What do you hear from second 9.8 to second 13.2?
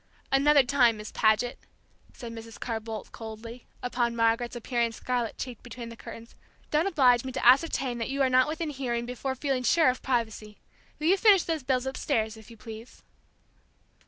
of privacy. Will you finish those bills upstairs, if you please?"